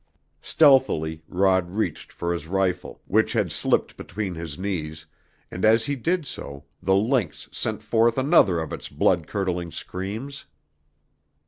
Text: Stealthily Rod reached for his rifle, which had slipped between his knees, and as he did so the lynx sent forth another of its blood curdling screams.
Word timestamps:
Stealthily 0.41 1.21
Rod 1.27 1.69
reached 1.69 2.11
for 2.11 2.33
his 2.33 2.47
rifle, 2.47 3.03
which 3.05 3.33
had 3.33 3.51
slipped 3.51 3.95
between 3.97 4.33
his 4.33 4.57
knees, 4.57 5.05
and 5.51 5.63
as 5.63 5.85
he 5.85 5.95
did 5.95 6.25
so 6.25 6.65
the 6.81 6.95
lynx 6.95 7.47
sent 7.51 7.83
forth 7.83 8.17
another 8.17 8.59
of 8.59 8.73
its 8.73 8.87
blood 8.89 9.27
curdling 9.27 9.71
screams. 9.71 10.45